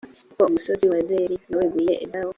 [0.27, 2.29] kuko umusozi wa seyiri naweguriye ezawu.